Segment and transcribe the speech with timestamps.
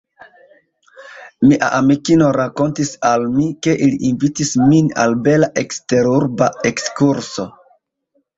[1.49, 7.49] Mia amikino rakontis al mi, ke ili invitis vin al bela eksterurba ekskurso.